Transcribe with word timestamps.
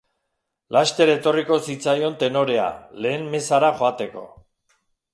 Laster 0.75 1.11
etorriko 1.15 1.59
zitzaion 1.67 2.17
tenorea, 2.25 2.65
lehen 3.07 3.31
mezara 3.37 3.73
joateko. 3.83 4.29